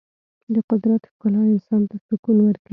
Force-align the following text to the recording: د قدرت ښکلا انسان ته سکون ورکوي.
د 0.53 0.55
قدرت 0.69 1.01
ښکلا 1.11 1.41
انسان 1.53 1.81
ته 1.89 1.95
سکون 2.05 2.37
ورکوي. 2.43 2.69